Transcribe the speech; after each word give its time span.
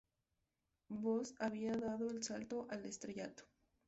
Voss 0.89 1.35
había 1.37 1.73
dado 1.73 2.09
el 2.09 2.23
salto 2.23 2.65
al 2.71 2.87
estrellato. 2.87 3.43